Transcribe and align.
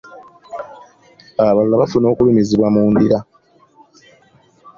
Abalala 1.41 1.75
bafuna 1.81 2.05
okulumizibwa 2.11 2.67
mu 2.75 2.83
ndira. 2.93 3.19